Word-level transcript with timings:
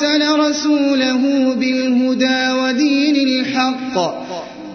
أرسل 0.00 0.22
رسوله 0.40 1.54
بالهدى 1.54 2.52
ودين 2.52 3.16
الحق 3.16 3.96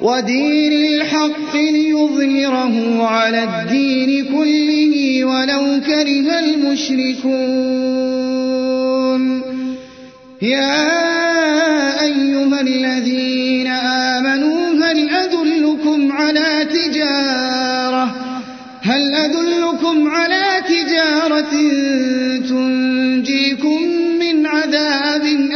ودين 0.01 0.73
الحق 0.73 1.55
ليظهره 1.55 3.05
على 3.05 3.43
الدين 3.43 4.25
كله 4.25 5.25
ولو 5.25 5.81
كره 5.85 6.39
المشركون. 6.39 7.41
يا 10.41 10.83
أيها 12.03 12.61
الذين 12.61 13.67
آمنوا 13.67 14.73
هل 14.85 15.09
أدلكم 15.09 16.11
على 16.11 16.67
تجارة؟ 16.73 18.15
هل 18.81 19.13
أدلكم 19.15 20.07
على 20.07 20.61
تجارة 20.67 21.53
تنجيكم 22.49 23.84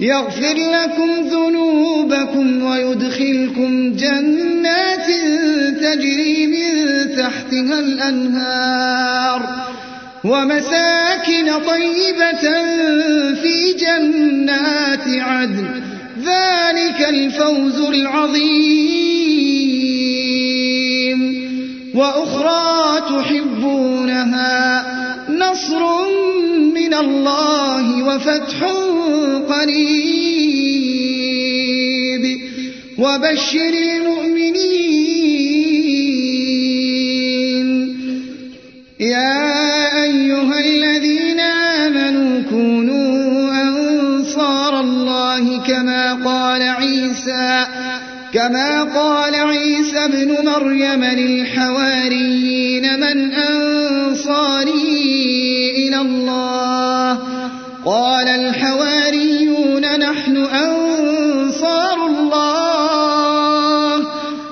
يغفر 0.00 0.54
لكم 0.54 1.10
ذنوبكم 1.28 2.62
ويدخلكم 2.62 3.92
جنات 3.92 5.06
تجري 5.80 6.46
من 6.46 6.66
تحتها 7.16 7.78
الأنهار 7.80 9.42
ومساكن 10.24 11.52
طيبة 11.66 12.52
في 13.34 13.74
جنات 13.78 15.08
عدن. 15.08 15.68
ذلك 16.18 17.08
الفوز 17.08 17.80
العظيم. 17.80 19.18
وأخرى 21.94 23.00
تحبونها 23.00 24.84
نصر 25.30 25.82
الله 27.00 28.02
وفتح 28.04 28.58
قريب 29.48 30.58
وبشر 32.98 33.74
المؤمنين. 33.88 34.98
يا 39.00 40.02
أيها 40.02 40.60
الذين 40.60 41.40
آمنوا 41.40 42.42
كونوا 42.50 43.62
أنصار 43.62 44.80
الله 44.80 45.58
كما 45.66 46.14
قال 46.24 46.62
عيسى 46.62 47.66
كما 48.32 48.82
قال 48.82 49.34
عيسى 49.34 49.98
ابن 50.04 50.30
مريم 50.44 51.04
للحواريين 51.04 53.00
من 53.00 53.32
أنصاري 53.32 53.77